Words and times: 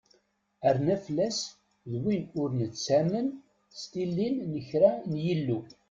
Arnaflas 0.69 1.39
d 1.91 1.93
win 2.03 2.23
ur 2.41 2.49
nettamen 2.59 3.27
s 3.79 3.81
tilin 3.91 4.35
n 4.51 4.53
kra 4.67 4.91
n 5.11 5.13
yillu. 5.23 5.59